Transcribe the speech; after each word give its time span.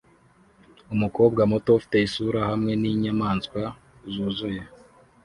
umukobwa 0.93 1.41
muto 1.51 1.69
ufite 1.77 1.95
isura 2.07 2.39
hamwe 2.49 2.71
ninyamaswa 2.81 3.61
zuzuye 4.11 4.61